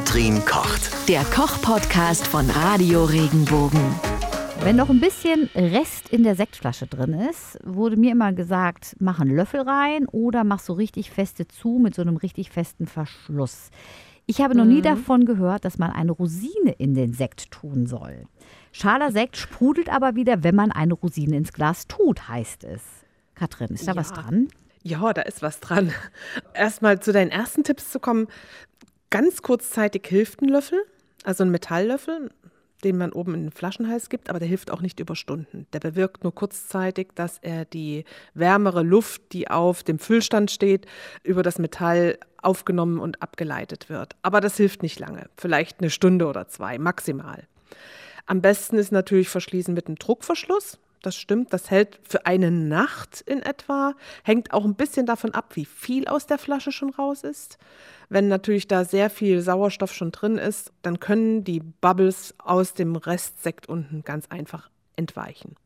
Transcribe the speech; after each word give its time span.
Katrin 0.00 0.42
kocht. 0.46 1.08
Der 1.10 1.22
Koch-Podcast 1.24 2.26
von 2.26 2.48
Radio 2.48 3.04
Regenbogen. 3.04 3.80
Wenn 4.62 4.76
noch 4.76 4.88
ein 4.88 4.98
bisschen 4.98 5.50
Rest 5.54 6.08
in 6.08 6.22
der 6.22 6.36
Sektflasche 6.36 6.86
drin 6.86 7.12
ist, 7.12 7.58
wurde 7.64 7.98
mir 7.98 8.12
immer 8.12 8.32
gesagt, 8.32 8.96
mach 8.98 9.20
einen 9.20 9.36
Löffel 9.36 9.60
rein 9.60 10.06
oder 10.06 10.42
mach 10.42 10.60
so 10.60 10.72
richtig 10.72 11.10
feste 11.10 11.46
zu 11.46 11.78
mit 11.78 11.94
so 11.94 12.00
einem 12.00 12.16
richtig 12.16 12.50
festen 12.50 12.86
Verschluss. 12.86 13.68
Ich 14.24 14.40
habe 14.40 14.56
noch 14.56 14.64
nie 14.64 14.80
davon 14.80 15.26
gehört, 15.26 15.66
dass 15.66 15.76
man 15.76 15.90
eine 15.90 16.12
Rosine 16.12 16.72
in 16.78 16.94
den 16.94 17.12
Sekt 17.12 17.50
tun 17.50 17.84
soll. 17.84 18.24
Schaler 18.72 19.12
Sekt 19.12 19.36
sprudelt 19.36 19.90
aber 19.90 20.16
wieder, 20.16 20.42
wenn 20.42 20.54
man 20.54 20.72
eine 20.72 20.94
Rosine 20.94 21.36
ins 21.36 21.52
Glas 21.52 21.86
tut, 21.88 22.26
heißt 22.26 22.64
es. 22.64 22.80
Katrin, 23.34 23.68
ist 23.68 23.86
da 23.86 23.94
was 23.96 24.14
dran? 24.14 24.48
Ja, 24.82 25.12
da 25.12 25.22
ist 25.22 25.42
was 25.42 25.60
dran. 25.60 25.92
Erstmal 26.54 27.00
zu 27.00 27.12
deinen 27.12 27.30
ersten 27.30 27.64
Tipps 27.64 27.90
zu 27.90 28.00
kommen. 28.00 28.28
Ganz 29.10 29.42
kurzzeitig 29.42 30.06
hilft 30.06 30.40
ein 30.40 30.48
Löffel, 30.48 30.80
also 31.24 31.42
ein 31.42 31.50
Metalllöffel, 31.50 32.30
den 32.84 32.96
man 32.96 33.12
oben 33.12 33.34
in 33.34 33.42
den 33.46 33.50
Flaschenhals 33.50 34.08
gibt, 34.08 34.30
aber 34.30 34.38
der 34.38 34.46
hilft 34.46 34.70
auch 34.70 34.80
nicht 34.80 35.00
über 35.00 35.16
Stunden. 35.16 35.66
Der 35.72 35.80
bewirkt 35.80 36.22
nur 36.22 36.34
kurzzeitig, 36.34 37.08
dass 37.16 37.38
er 37.38 37.64
die 37.64 38.04
wärmere 38.34 38.82
Luft, 38.82 39.32
die 39.32 39.50
auf 39.50 39.82
dem 39.82 39.98
Füllstand 39.98 40.52
steht, 40.52 40.86
über 41.24 41.42
das 41.42 41.58
Metall 41.58 42.18
aufgenommen 42.40 42.98
und 43.00 43.20
abgeleitet 43.20 43.88
wird. 43.88 44.14
Aber 44.22 44.40
das 44.40 44.56
hilft 44.56 44.82
nicht 44.82 44.98
lange, 45.00 45.28
vielleicht 45.36 45.80
eine 45.80 45.90
Stunde 45.90 46.26
oder 46.26 46.46
zwei 46.46 46.78
maximal. 46.78 47.48
Am 48.26 48.40
besten 48.40 48.78
ist 48.78 48.92
natürlich 48.92 49.28
verschließen 49.28 49.74
mit 49.74 49.88
einem 49.88 49.96
Druckverschluss. 49.96 50.78
Das 51.02 51.16
stimmt, 51.16 51.52
das 51.52 51.70
hält 51.70 51.98
für 52.02 52.26
eine 52.26 52.50
Nacht 52.50 53.22
in 53.22 53.40
etwa. 53.40 53.94
Hängt 54.22 54.52
auch 54.52 54.64
ein 54.64 54.74
bisschen 54.74 55.06
davon 55.06 55.32
ab, 55.32 55.56
wie 55.56 55.64
viel 55.64 56.06
aus 56.06 56.26
der 56.26 56.38
Flasche 56.38 56.72
schon 56.72 56.90
raus 56.90 57.22
ist. 57.22 57.58
Wenn 58.10 58.28
natürlich 58.28 58.68
da 58.68 58.84
sehr 58.84 59.08
viel 59.08 59.40
Sauerstoff 59.40 59.94
schon 59.94 60.12
drin 60.12 60.36
ist, 60.36 60.72
dann 60.82 61.00
können 61.00 61.44
die 61.44 61.60
Bubbles 61.60 62.34
aus 62.38 62.74
dem 62.74 62.96
Restsekt 62.96 63.68
unten 63.68 64.02
ganz 64.02 64.26
einfach 64.28 64.68
entweichen. 64.96 65.56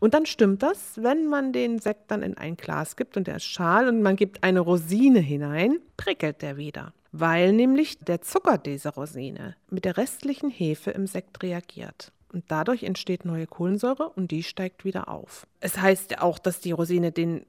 Und 0.00 0.14
dann 0.14 0.24
stimmt 0.24 0.62
das, 0.62 0.94
wenn 0.96 1.26
man 1.26 1.52
den 1.52 1.78
Sekt 1.78 2.10
dann 2.10 2.22
in 2.22 2.38
ein 2.38 2.56
Glas 2.56 2.96
gibt 2.96 3.18
und 3.18 3.26
der 3.26 3.36
ist 3.36 3.44
schal 3.44 3.88
und 3.88 4.00
man 4.00 4.16
gibt 4.16 4.42
eine 4.42 4.60
Rosine 4.60 5.20
hinein, 5.20 5.78
prickelt 5.98 6.40
der 6.40 6.56
wieder. 6.56 6.94
Weil 7.12 7.52
nämlich 7.52 7.98
der 7.98 8.22
Zucker 8.22 8.56
dieser 8.58 8.90
Rosine 8.90 9.56
mit 9.68 9.84
der 9.84 9.96
restlichen 9.96 10.50
Hefe 10.50 10.90
im 10.90 11.06
Sekt 11.06 11.42
reagiert. 11.42 12.12
Und 12.32 12.44
dadurch 12.48 12.82
entsteht 12.82 13.24
neue 13.24 13.46
Kohlensäure 13.46 14.10
und 14.10 14.30
die 14.30 14.42
steigt 14.42 14.84
wieder 14.84 15.08
auf. 15.08 15.46
Es 15.60 15.78
heißt 15.78 16.10
ja 16.10 16.22
auch, 16.22 16.38
dass 16.38 16.60
die 16.60 16.72
Rosine 16.72 17.10
den, 17.10 17.46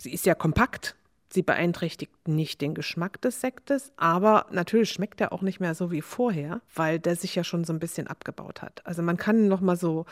sie 0.00 0.12
ist 0.12 0.24
ja 0.26 0.34
kompakt, 0.34 0.96
sie 1.28 1.42
beeinträchtigt 1.42 2.12
nicht 2.26 2.60
den 2.60 2.74
Geschmack 2.74 3.20
des 3.20 3.40
Sektes, 3.40 3.92
aber 3.96 4.46
natürlich 4.50 4.90
schmeckt 4.90 5.20
er 5.20 5.32
auch 5.32 5.42
nicht 5.42 5.60
mehr 5.60 5.74
so 5.74 5.90
wie 5.90 6.00
vorher, 6.00 6.62
weil 6.74 6.98
der 6.98 7.16
sich 7.16 7.34
ja 7.34 7.44
schon 7.44 7.64
so 7.64 7.72
ein 7.72 7.80
bisschen 7.80 8.06
abgebaut 8.06 8.62
hat. 8.62 8.80
Also 8.86 9.02
man 9.02 9.16
kann 9.16 9.48
noch 9.48 9.60
mal 9.60 9.76
so, 9.76 10.06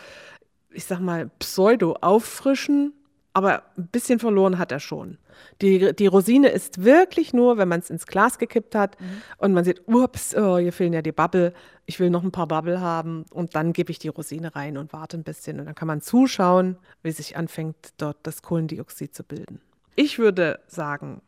ich 0.70 0.84
sag 0.84 1.00
mal, 1.00 1.30
pseudo 1.38 1.96
auffrischen, 2.00 2.92
aber 3.32 3.62
ein 3.76 3.88
bisschen 3.88 4.18
verloren 4.18 4.58
hat 4.58 4.72
er 4.72 4.80
schon. 4.80 5.18
Die, 5.60 5.94
die 5.94 6.06
Rosine 6.06 6.48
ist 6.48 6.84
wirklich 6.84 7.32
nur, 7.32 7.56
wenn 7.56 7.68
man 7.68 7.80
es 7.80 7.90
ins 7.90 8.06
Glas 8.06 8.38
gekippt 8.38 8.74
hat 8.74 9.00
mhm. 9.00 9.22
und 9.38 9.52
man 9.52 9.64
sieht, 9.64 9.82
ups, 9.86 10.34
oh, 10.36 10.58
hier 10.58 10.72
fehlen 10.72 10.92
ja 10.92 11.02
die 11.02 11.12
Bubble, 11.12 11.54
ich 11.86 11.98
will 11.98 12.10
noch 12.10 12.22
ein 12.22 12.32
paar 12.32 12.48
Bubble 12.48 12.80
haben 12.80 13.24
und 13.30 13.54
dann 13.54 13.72
gebe 13.72 13.90
ich 13.90 13.98
die 13.98 14.08
Rosine 14.08 14.54
rein 14.54 14.76
und 14.76 14.92
warte 14.92 15.16
ein 15.16 15.24
bisschen 15.24 15.60
und 15.60 15.66
dann 15.66 15.74
kann 15.74 15.88
man 15.88 16.00
zuschauen, 16.00 16.76
wie 17.02 17.10
sich 17.10 17.36
anfängt, 17.36 17.94
dort 17.96 18.18
das 18.22 18.42
Kohlendioxid 18.42 19.14
zu 19.14 19.24
bilden. 19.24 19.60
Ich 19.94 20.18
würde 20.18 20.60
sagen, 20.66 21.22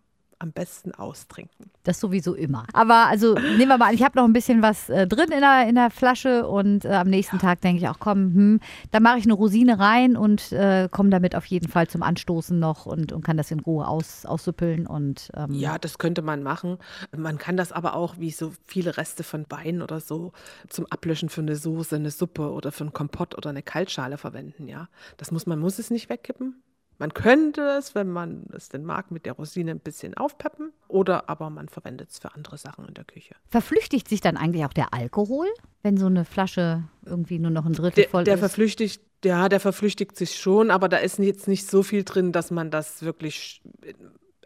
am 0.44 0.52
besten 0.52 0.92
austrinken. 0.92 1.70
Das 1.84 1.98
sowieso 1.98 2.34
immer. 2.34 2.66
Aber 2.74 3.06
also 3.06 3.34
nehmen 3.34 3.68
wir 3.68 3.78
mal 3.78 3.88
an, 3.88 3.94
ich 3.94 4.02
habe 4.02 4.18
noch 4.18 4.24
ein 4.24 4.32
bisschen 4.34 4.60
was 4.62 4.90
äh, 4.90 5.06
drin 5.06 5.32
in 5.32 5.40
der, 5.40 5.66
in 5.66 5.74
der 5.74 5.90
Flasche 5.90 6.46
und 6.46 6.84
äh, 6.84 6.90
am 6.90 7.08
nächsten 7.08 7.36
ja. 7.36 7.42
Tag 7.42 7.62
denke 7.62 7.82
ich 7.82 7.88
auch, 7.88 7.98
komm, 7.98 8.34
hm, 8.34 8.60
da 8.90 9.00
mache 9.00 9.18
ich 9.18 9.24
eine 9.24 9.32
Rosine 9.32 9.78
rein 9.78 10.16
und 10.16 10.52
äh, 10.52 10.88
komme 10.90 11.08
damit 11.08 11.34
auf 11.34 11.46
jeden 11.46 11.68
Fall 11.68 11.88
zum 11.88 12.02
Anstoßen 12.02 12.58
noch 12.58 12.84
und, 12.84 13.12
und 13.12 13.24
kann 13.24 13.38
das 13.38 13.50
in 13.50 13.60
Ruhe 13.60 13.88
aus, 13.88 14.26
aussüppeln. 14.26 14.86
Und, 14.86 15.30
ähm 15.34 15.54
ja, 15.54 15.78
das 15.78 15.98
könnte 15.98 16.20
man 16.20 16.42
machen. 16.42 16.76
Man 17.16 17.38
kann 17.38 17.56
das 17.56 17.72
aber 17.72 17.94
auch, 17.94 18.18
wie 18.18 18.30
so 18.30 18.52
viele 18.66 18.98
Reste 18.98 19.24
von 19.24 19.46
Wein 19.48 19.80
oder 19.80 20.00
so, 20.00 20.32
zum 20.68 20.86
Ablöschen 20.90 21.30
für 21.30 21.40
eine 21.40 21.56
Soße, 21.56 21.96
eine 21.96 22.10
Suppe 22.10 22.52
oder 22.52 22.70
für 22.70 22.84
einen 22.84 22.92
Kompott 22.92 23.34
oder 23.34 23.48
eine 23.50 23.62
Kaltschale 23.62 24.18
verwenden. 24.18 24.68
Ja, 24.68 24.88
das 25.16 25.30
muss 25.30 25.46
man 25.46 25.58
muss 25.58 25.78
es 25.78 25.90
nicht 25.90 26.10
wegkippen. 26.10 26.62
Man 27.04 27.12
könnte 27.12 27.60
es, 27.78 27.94
wenn 27.94 28.08
man 28.08 28.46
es 28.54 28.70
denn 28.70 28.82
mag, 28.82 29.10
mit 29.10 29.26
der 29.26 29.34
Rosine 29.34 29.72
ein 29.72 29.78
bisschen 29.78 30.14
aufpeppen 30.14 30.72
oder 30.88 31.28
aber 31.28 31.50
man 31.50 31.68
verwendet 31.68 32.08
es 32.08 32.18
für 32.18 32.34
andere 32.34 32.56
Sachen 32.56 32.86
in 32.86 32.94
der 32.94 33.04
Küche. 33.04 33.34
Verflüchtigt 33.46 34.08
sich 34.08 34.22
dann 34.22 34.38
eigentlich 34.38 34.64
auch 34.64 34.72
der 34.72 34.94
Alkohol, 34.94 35.46
wenn 35.82 35.98
so 35.98 36.06
eine 36.06 36.24
Flasche 36.24 36.84
irgendwie 37.04 37.38
nur 37.38 37.50
noch 37.50 37.66
ein 37.66 37.74
Drittel 37.74 38.04
der, 38.04 38.08
voll 38.08 38.24
der 38.24 38.34
ist? 38.36 38.40
Verflüchtigt, 38.40 39.02
ja, 39.22 39.50
der 39.50 39.60
verflüchtigt 39.60 40.16
sich 40.16 40.36
schon, 40.36 40.70
aber 40.70 40.88
da 40.88 40.96
ist 40.96 41.18
jetzt 41.18 41.46
nicht 41.46 41.68
so 41.68 41.82
viel 41.82 42.04
drin, 42.04 42.32
dass 42.32 42.50
man 42.50 42.70
das 42.70 43.02
wirklich 43.02 43.60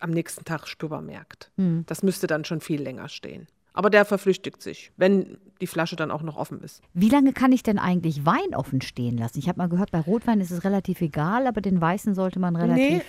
am 0.01 0.11
nächsten 0.11 0.45
Tag 0.45 0.67
spürbar 0.67 1.01
merkt. 1.01 1.53
Hm. 1.59 1.85
Das 1.87 2.03
müsste 2.03 2.27
dann 2.27 2.45
schon 2.45 2.61
viel 2.61 2.83
länger 2.83 3.09
stehen. 3.09 3.47
Aber 3.79 3.91
der 3.91 4.05
verflüchtigt 4.05 4.61
sich, 4.61 4.91
wenn 4.97 5.39
die 5.61 5.69
Flasche 5.69 5.95
dann 5.95 6.11
auch 6.11 6.23
noch 6.23 6.37
offen 6.37 6.61
ist. 6.63 6.83
Wie 6.95 7.09
lange 7.09 7.33
kann 7.33 7.53
ich 7.53 7.63
denn 7.63 7.79
eigentlich 7.79 8.27
Wein 8.27 8.57
offen 8.57 8.81
stehen 8.81 9.17
lassen? 9.17 9.39
Ich 9.39 9.49
habe 9.49 9.59
mal 9.59 9.69
gehört, 9.69 9.93
bei 9.93 10.01
Rotwein 10.01 10.41
ist 10.41 10.51
es 10.51 10.65
relativ 10.65 11.01
egal, 11.01 11.47
aber 11.47 11.61
den 11.61 11.81
weißen 11.81 12.13
sollte 12.17 12.41
man 12.41 12.57
relativ. 12.57 13.05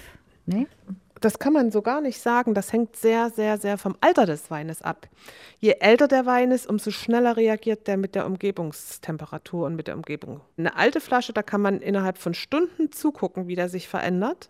Nee. 0.46 0.56
nee? 0.60 0.68
Das 1.22 1.40
kann 1.40 1.54
man 1.54 1.72
so 1.72 1.82
gar 1.82 2.02
nicht 2.02 2.22
sagen. 2.22 2.54
Das 2.54 2.72
hängt 2.72 2.96
sehr, 2.96 3.30
sehr, 3.30 3.58
sehr 3.58 3.78
vom 3.78 3.96
Alter 4.02 4.26
des 4.26 4.50
Weines 4.50 4.82
ab. 4.82 5.08
Je 5.60 5.76
älter 5.80 6.08
der 6.08 6.26
Wein 6.26 6.52
ist, 6.52 6.68
umso 6.68 6.92
schneller 6.92 7.36
reagiert 7.36 7.88
der 7.88 7.98
mit 7.98 8.16
der 8.16 8.26
Umgebungstemperatur 8.26 9.66
und 9.66 9.76
mit 9.76 9.88
der 9.88 9.96
Umgebung. 9.96 10.42
Eine 10.58 10.76
alte 10.76 11.02
Flasche, 11.02 11.34
da 11.34 11.44
kann 11.44 11.62
man 11.62 11.82
innerhalb 11.82 12.18
von 12.18 12.34
Stunden 12.34 12.92
zugucken, 12.92 13.48
wie 13.48 13.56
der 13.56 13.70
sich 13.70 13.88
verändert. 13.88 14.50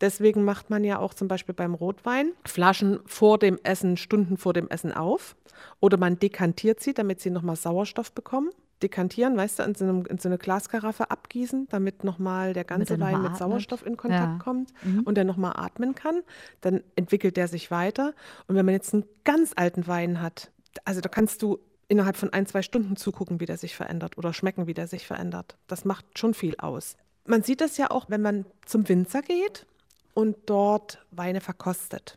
Deswegen 0.00 0.44
macht 0.44 0.68
man 0.68 0.84
ja 0.84 0.98
auch 0.98 1.14
zum 1.14 1.28
Beispiel 1.28 1.54
beim 1.54 1.74
Rotwein 1.74 2.32
Flaschen 2.44 3.00
vor 3.06 3.38
dem 3.38 3.58
Essen, 3.62 3.96
Stunden 3.96 4.36
vor 4.36 4.52
dem 4.52 4.68
Essen 4.68 4.92
auf. 4.92 5.36
Oder 5.80 5.96
man 5.96 6.18
dekantiert 6.18 6.80
sie, 6.80 6.94
damit 6.94 7.20
sie 7.20 7.30
nochmal 7.30 7.56
Sauerstoff 7.56 8.12
bekommen 8.12 8.50
dekantieren, 8.82 9.36
weißt 9.36 9.58
du, 9.58 9.62
in 9.64 9.74
so, 9.74 9.84
einem, 9.84 10.06
in 10.06 10.18
so 10.18 10.28
eine 10.28 10.38
Glaskaraffe 10.38 11.10
abgießen, 11.10 11.68
damit 11.70 12.04
nochmal 12.04 12.52
der 12.52 12.64
ganze 12.64 12.98
Wein 13.00 13.22
mit 13.22 13.36
Sauerstoff 13.36 13.84
in 13.84 13.96
Kontakt 13.96 14.38
ja. 14.38 14.38
kommt 14.38 14.72
mhm. 14.82 15.02
und 15.02 15.16
der 15.16 15.24
nochmal 15.24 15.52
atmen 15.56 15.94
kann. 15.94 16.22
Dann 16.60 16.82
entwickelt 16.96 17.36
der 17.36 17.48
sich 17.48 17.70
weiter. 17.70 18.14
Und 18.46 18.56
wenn 18.56 18.64
man 18.64 18.74
jetzt 18.74 18.94
einen 18.94 19.04
ganz 19.24 19.52
alten 19.56 19.86
Wein 19.86 20.20
hat, 20.20 20.50
also 20.84 21.00
da 21.00 21.08
kannst 21.08 21.42
du 21.42 21.58
innerhalb 21.88 22.16
von 22.16 22.32
ein, 22.32 22.46
zwei 22.46 22.62
Stunden 22.62 22.96
zugucken, 22.96 23.40
wie 23.40 23.46
der 23.46 23.56
sich 23.56 23.74
verändert 23.74 24.16
oder 24.16 24.32
schmecken, 24.32 24.66
wie 24.66 24.74
der 24.74 24.86
sich 24.86 25.06
verändert. 25.06 25.56
Das 25.66 25.84
macht 25.84 26.18
schon 26.18 26.34
viel 26.34 26.54
aus. 26.58 26.96
Man 27.26 27.42
sieht 27.42 27.60
das 27.60 27.76
ja 27.76 27.90
auch, 27.90 28.06
wenn 28.08 28.22
man 28.22 28.46
zum 28.64 28.88
Winzer 28.88 29.22
geht 29.22 29.66
und 30.14 30.36
dort 30.46 31.04
Weine 31.10 31.40
verkostet. 31.40 32.16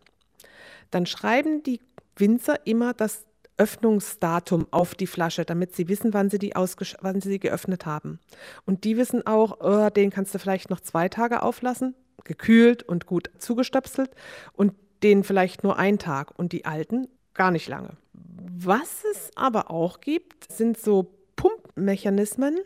Dann 0.91 1.05
schreiben 1.05 1.63
die 1.63 1.79
Winzer 2.15 2.65
immer 2.67 2.93
das 2.93 3.25
Öffnungsdatum 3.57 4.67
auf 4.71 4.95
die 4.95 5.07
Flasche, 5.07 5.45
damit 5.45 5.75
sie 5.75 5.87
wissen, 5.87 6.13
wann 6.13 6.29
sie, 6.29 6.39
die 6.39 6.53
wann 6.55 7.21
sie, 7.21 7.29
sie 7.29 7.39
geöffnet 7.39 7.85
haben. 7.85 8.19
Und 8.65 8.83
die 8.83 8.97
wissen 8.97 9.25
auch, 9.25 9.59
oh, 9.59 9.89
den 9.89 10.09
kannst 10.09 10.33
du 10.33 10.39
vielleicht 10.39 10.69
noch 10.69 10.79
zwei 10.79 11.09
Tage 11.09 11.43
auflassen, 11.43 11.95
gekühlt 12.23 12.83
und 12.83 13.05
gut 13.05 13.29
zugestöpselt 13.37 14.11
und 14.53 14.73
den 15.03 15.23
vielleicht 15.23 15.63
nur 15.63 15.77
einen 15.77 15.99
Tag 15.99 16.37
und 16.37 16.51
die 16.53 16.65
alten 16.65 17.07
gar 17.33 17.51
nicht 17.51 17.67
lange. 17.67 17.91
Was 18.13 19.03
es 19.11 19.31
aber 19.35 19.69
auch 19.69 19.99
gibt, 19.99 20.51
sind 20.51 20.77
so 20.77 21.11
Pumpmechanismen, 21.35 22.59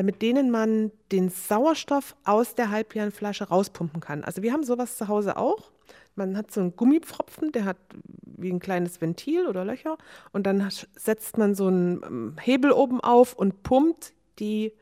mit 0.00 0.22
denen 0.22 0.50
man 0.50 0.92
den 1.10 1.30
Sauerstoff 1.30 2.14
aus 2.24 2.54
der 2.54 2.70
Halbjahrenflasche 2.70 3.48
rauspumpen 3.48 4.00
kann. 4.00 4.22
Also 4.22 4.42
wir 4.42 4.52
haben 4.52 4.62
sowas 4.62 4.96
zu 4.96 5.08
Hause 5.08 5.36
auch. 5.36 5.72
Man 6.20 6.36
hat 6.36 6.50
so 6.52 6.60
einen 6.60 6.76
Gummipfropfen, 6.76 7.50
der 7.50 7.64
hat 7.64 7.78
wie 8.24 8.52
ein 8.52 8.60
kleines 8.60 9.00
Ventil 9.00 9.46
oder 9.46 9.64
Löcher 9.64 9.96
und 10.32 10.46
dann 10.46 10.68
setzt 10.94 11.38
man 11.38 11.54
so 11.54 11.68
einen 11.68 12.02
ähm, 12.04 12.36
Hebel 12.38 12.72
oben 12.72 13.00
auf 13.00 13.32
und 13.32 13.62
pumpt 13.62 14.12
die 14.38 14.74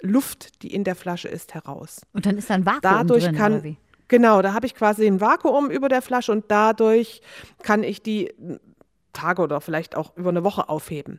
Luft, 0.00 0.62
die 0.62 0.72
in 0.72 0.84
der 0.84 0.94
Flasche 0.94 1.26
ist, 1.26 1.54
heraus. 1.54 2.02
Und 2.12 2.24
dann 2.24 2.38
ist 2.38 2.50
da 2.50 2.54
ein 2.54 2.66
Vakuum 2.66 2.80
dadurch 2.82 3.24
drin, 3.24 3.34
kann, 3.34 3.52
oder 3.54 3.64
wie? 3.64 3.76
Genau, 4.06 4.42
da 4.42 4.52
habe 4.52 4.66
ich 4.66 4.76
quasi 4.76 5.08
ein 5.08 5.20
Vakuum 5.20 5.70
über 5.70 5.88
der 5.88 6.02
Flasche 6.02 6.30
und 6.30 6.44
dadurch 6.52 7.20
kann 7.64 7.82
ich 7.82 8.00
die 8.00 8.32
Tage 9.12 9.42
oder 9.42 9.60
vielleicht 9.60 9.96
auch 9.96 10.16
über 10.16 10.28
eine 10.28 10.44
Woche 10.44 10.68
aufheben. 10.68 11.18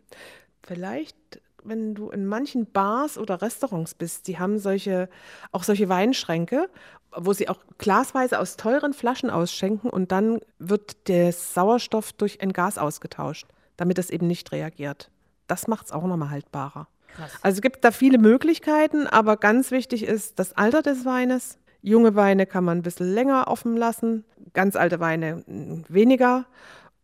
Vielleicht 0.63 1.41
wenn 1.63 1.95
du 1.95 2.09
in 2.09 2.25
manchen 2.25 2.65
Bars 2.71 3.17
oder 3.17 3.41
Restaurants 3.41 3.93
bist, 3.93 4.27
die 4.27 4.39
haben 4.39 4.59
solche, 4.59 5.09
auch 5.51 5.63
solche 5.63 5.89
Weinschränke, 5.89 6.69
wo 7.15 7.33
sie 7.33 7.49
auch 7.49 7.59
glasweise 7.77 8.39
aus 8.39 8.57
teuren 8.57 8.93
Flaschen 8.93 9.29
ausschenken 9.29 9.89
und 9.89 10.11
dann 10.11 10.39
wird 10.59 11.07
der 11.07 11.31
Sauerstoff 11.31 12.13
durch 12.13 12.41
ein 12.41 12.53
Gas 12.53 12.77
ausgetauscht, 12.77 13.47
damit 13.75 13.97
es 13.97 14.09
eben 14.09 14.27
nicht 14.27 14.51
reagiert. 14.51 15.09
Das 15.47 15.67
macht 15.67 15.87
es 15.87 15.91
auch 15.91 16.05
nochmal 16.05 16.29
haltbarer. 16.29 16.87
Krass. 17.15 17.31
Also 17.41 17.57
es 17.57 17.61
gibt 17.61 17.83
da 17.83 17.91
viele 17.91 18.17
Möglichkeiten, 18.17 19.07
aber 19.07 19.37
ganz 19.37 19.71
wichtig 19.71 20.03
ist 20.03 20.39
das 20.39 20.53
Alter 20.53 20.81
des 20.81 21.05
Weines. 21.05 21.57
Junge 21.81 22.15
Weine 22.15 22.45
kann 22.45 22.63
man 22.63 22.79
ein 22.79 22.83
bisschen 22.83 23.13
länger 23.13 23.47
offen 23.47 23.77
lassen, 23.77 24.25
ganz 24.53 24.75
alte 24.75 24.99
Weine 24.99 25.43
weniger. 25.87 26.45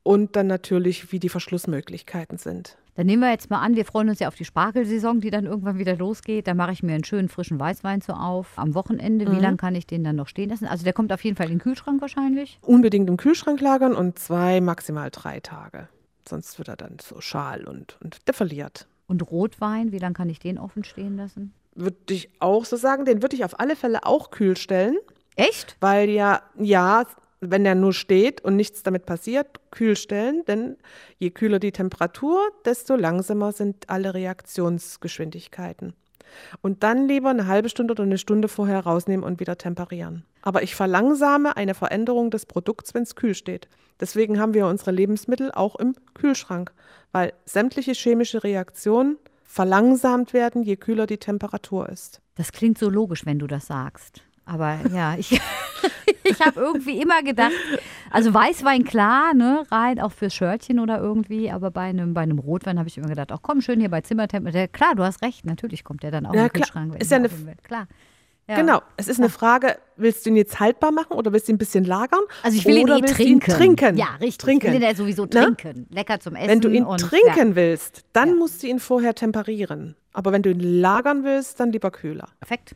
und 0.04 0.36
dann 0.36 0.48
natürlich, 0.48 1.14
wie 1.14 1.20
die 1.20 1.30
Verschlussmöglichkeiten 1.30 2.38
sind. 2.38 2.78
Dann 2.96 3.08
nehmen 3.08 3.24
wir 3.24 3.32
jetzt 3.32 3.50
mal 3.50 3.60
an, 3.60 3.76
wir 3.76 3.86
freuen 3.86 4.10
uns 4.10 4.20
ja 4.20 4.28
auf 4.28 4.36
die 4.36 4.46
Spargelsaison, 4.46 5.20
die 5.20 5.32
dann 5.32 5.46
irgendwann 5.46 5.80
wieder 5.80 5.96
losgeht. 5.96 6.48
Da 6.48 6.54
mache 6.54 6.74
ich 6.74 6.84
mir 6.84 6.94
einen 6.94 7.04
schönen 7.04 7.28
frischen 7.28 7.60
Weißwein 7.60 8.02
so 8.02 8.14
auf 8.14 8.54
am 8.58 8.76
Wochenende. 8.76 9.26
Wie 9.32 9.36
Mhm. 9.36 9.42
lange 9.42 9.58
kann 9.58 9.74
ich 9.76 9.88
den 9.88 10.04
dann 10.04 10.16
noch 10.16 10.28
stehen 10.28 10.50
lassen? 10.50 10.66
Also 10.68 10.84
der 10.84 10.94
kommt 10.94 11.12
auf 11.12 11.24
jeden 11.24 11.36
Fall 11.36 11.48
in 11.48 11.54
den 11.54 11.60
Kühlschrank 11.60 12.02
wahrscheinlich. 12.02 12.60
Unbedingt 12.62 13.10
im 13.10 13.18
Kühlschrank 13.18 13.60
lagern 13.62 13.96
und 13.96 14.20
zwei, 14.20 14.62
maximal 14.62 15.10
drei 15.12 15.40
Tage. 15.40 15.88
Sonst 16.30 16.58
wird 16.60 16.68
er 16.68 16.78
dann 16.78 16.98
so 17.02 17.20
schal 17.20 17.66
und, 17.66 17.98
und 18.04 18.28
der 18.28 18.34
verliert. 18.36 18.88
Und 19.08 19.30
Rotwein, 19.30 19.92
wie 19.92 19.98
lange 20.00 20.14
kann 20.14 20.30
ich 20.30 20.40
den 20.40 20.58
offen 20.60 20.84
stehen 20.84 21.18
lassen? 21.18 21.52
Würde 21.76 21.98
ich 22.14 22.30
auch 22.40 22.66
so 22.66 22.78
sagen, 22.78 23.06
den 23.06 23.22
würde 23.24 23.36
ich 23.36 23.44
auf 23.44 23.60
alle 23.60 23.76
Fälle 23.76 24.06
auch 24.06 24.30
kühl 24.30 24.56
stellen, 24.56 24.96
Echt? 25.36 25.76
weil 25.82 26.10
ja, 26.12 26.42
ja, 26.60 27.06
wenn 27.52 27.66
er 27.66 27.76
nur 27.76 27.94
steht 27.94 28.42
und 28.42 28.56
nichts 28.56 28.84
damit 28.84 29.06
passiert, 29.06 29.48
kühl 29.72 29.96
stellen, 29.96 30.44
denn 30.46 30.78
je 31.18 31.32
kühler 31.32 31.60
die 31.60 31.72
Temperatur, 31.72 32.40
desto 32.66 32.96
langsamer 32.96 33.52
sind 33.52 33.90
alle 33.90 34.14
Reaktionsgeschwindigkeiten. 34.14 35.94
Und 36.62 36.84
dann 36.84 37.08
lieber 37.08 37.30
eine 37.30 37.48
halbe 37.48 37.70
Stunde 37.70 37.92
oder 37.92 38.04
eine 38.04 38.18
Stunde 38.18 38.48
vorher 38.48 38.80
rausnehmen 38.80 39.24
und 39.24 39.40
wieder 39.40 39.58
temperieren. 39.58 40.26
Aber 40.42 40.64
ich 40.64 40.76
verlangsame 40.76 41.56
eine 41.58 41.74
Veränderung 41.74 42.32
des 42.32 42.46
Produkts, 42.46 42.94
wenn 42.94 43.04
es 43.04 43.16
kühl 43.16 43.36
steht. 43.36 43.68
Deswegen 44.00 44.40
haben 44.40 44.54
wir 44.54 44.68
unsere 44.68 44.92
Lebensmittel 44.92 45.52
auch 45.52 45.76
im 45.76 45.96
Kühlschrank, 46.14 46.74
weil 47.12 47.34
sämtliche 47.46 47.94
chemische 47.94 48.44
Reaktionen 48.44 49.18
verlangsamt 49.44 50.34
werden, 50.34 50.64
je 50.64 50.76
kühler 50.76 51.06
die 51.06 51.20
Temperatur 51.20 51.88
ist. 51.90 52.22
Das 52.36 52.52
klingt 52.52 52.80
so 52.80 52.90
logisch, 52.90 53.26
wenn 53.26 53.38
du 53.38 53.46
das 53.46 53.68
sagst. 53.68 54.24
Aber 54.46 54.78
ja, 54.94 55.16
ich, 55.18 55.32
ich 56.24 56.42
habe 56.42 56.60
irgendwie 56.60 57.02
immer 57.02 57.24
gedacht, 57.24 57.54
also 58.12 58.34
Weißwein 58.34 58.84
klar, 58.84 59.34
ne, 59.34 59.64
rein 59.72 60.00
auch 60.02 60.12
fürs 60.12 60.34
Shirtchen 60.34 60.80
oder 60.80 61.00
irgendwie, 61.00 61.50
aber 61.50 61.72
bei 61.72 61.82
einem, 61.82 62.14
bei 62.14 62.22
einem 62.22 62.40
Rotwein 62.40 62.78
habe 62.78 62.90
ich 62.90 62.98
immer 62.98 63.08
gedacht, 63.08 63.32
ach 63.32 63.40
komm, 63.42 63.62
schön 63.62 63.80
hier 63.80 63.90
bei 63.90 64.02
Zimmertemperatur. 64.02 64.68
Klar, 64.68 64.96
du 64.96 65.04
hast 65.04 65.22
recht, 65.22 65.46
natürlich 65.46 65.84
kommt 65.84 66.04
der 66.04 66.12
dann 66.12 66.26
auch 66.26 66.34
Ja, 66.34 66.42
in 66.42 66.48
den 66.48 66.52
klar. 66.54 66.66
Kühlschrank. 66.66 66.94
wenn 66.94 67.02
Ist 67.02 67.12
ja 67.12 67.18
eine 67.18 67.32
wird. 67.46 67.64
Klar. 67.64 67.88
Ja. 68.50 68.56
Genau, 68.58 68.82
es 68.98 69.08
ist 69.08 69.20
eine 69.20 69.30
Frage, 69.30 69.78
willst 69.96 70.26
du 70.26 70.30
ihn 70.30 70.36
jetzt 70.36 70.60
haltbar 70.60 70.92
machen 70.92 71.14
oder 71.14 71.32
willst 71.32 71.48
du 71.48 71.54
ihn 71.54 71.56
ein 71.56 71.60
bisschen 71.60 71.86
lagern? 71.86 72.20
Also 72.44 72.58
ich 72.58 72.66
will 72.66 72.78
ihn 72.80 72.84
oder 72.84 72.98
eh 72.98 73.02
willst 73.04 73.18
du 73.18 73.24
trinken. 73.24 73.52
trinken. 73.52 73.98
Ja, 73.98 74.08
richtig. 74.20 74.40
Trinken. 74.40 74.68
Ich 74.68 74.74
will 74.74 74.82
ihn 74.82 74.86
ja 74.90 74.94
sowieso 74.96 75.24
Ne? 75.24 75.30
trinken. 75.30 75.88
Lecker 75.90 76.20
zum 76.20 76.36
Essen. 76.36 76.50
Wenn 76.50 76.60
du 76.60 76.68
ihn 76.70 76.84
und, 76.84 76.98
trinken 77.00 77.56
willst, 77.56 78.04
dann 78.12 78.28
Ja. 78.30 78.36
musst 78.36 78.62
du 78.62 78.68
ihn 78.68 78.82
vorher 78.82 79.16
temperieren. 79.16 79.96
Aber 80.12 80.34
wenn 80.34 80.42
du 80.42 80.50
ihn 80.52 80.60
lagern 80.60 81.24
willst, 81.24 81.62
dann 81.62 81.72
lieber 81.72 81.90
kühler. 81.90 82.26
Ja, 82.28 82.34
perfekt. 82.42 82.76